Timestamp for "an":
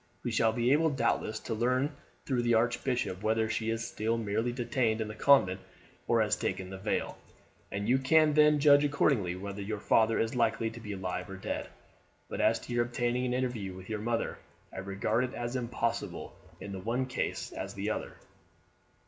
13.27-13.33